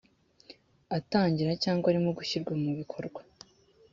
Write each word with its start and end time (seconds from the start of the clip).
atangira 0.97 1.51
cyangwa 1.63 1.85
arimo 1.91 2.09
gushyirwa 2.17 2.53
mubikorwa 2.61 3.21